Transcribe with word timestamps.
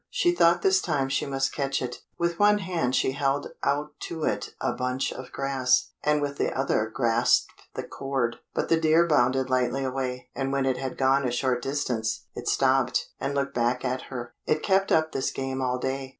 She 0.09 0.31
thought 0.33 0.63
this 0.63 0.81
time 0.81 1.09
she 1.09 1.27
must 1.27 1.53
catch 1.53 1.79
it: 1.79 1.97
with 2.17 2.39
one 2.39 2.57
hand 2.57 2.95
she 2.95 3.11
held 3.11 3.49
out 3.63 3.91
to 3.99 4.23
it 4.23 4.55
a 4.59 4.73
bunch 4.73 5.13
of 5.13 5.31
grass, 5.31 5.91
and 6.03 6.23
with 6.23 6.39
the 6.39 6.51
other 6.57 6.89
grasped 6.89 7.67
the 7.75 7.83
cord; 7.83 8.37
but 8.55 8.67
the 8.67 8.79
deer 8.79 9.05
bounded 9.05 9.51
lightly 9.51 9.83
away, 9.83 10.31
and 10.35 10.51
when 10.51 10.65
it 10.65 10.77
had 10.77 10.97
gone 10.97 11.23
a 11.27 11.31
short 11.31 11.61
distance, 11.61 12.25
it 12.33 12.47
stopped, 12.47 13.09
and 13.19 13.35
looked 13.35 13.53
back 13.53 13.85
at 13.85 14.01
her. 14.09 14.33
It 14.47 14.63
kept 14.63 14.91
up 14.91 15.11
this 15.11 15.29
game 15.29 15.61
all 15.61 15.77
day. 15.77 16.09